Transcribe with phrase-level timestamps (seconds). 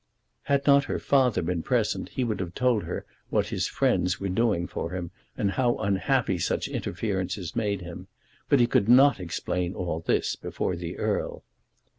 [0.45, 4.29] Had not her father been present he would have told her what his friends were
[4.29, 8.07] doing for him, and how unhappy such interferences made him;
[8.49, 11.43] but he could not explain all this before the Earl.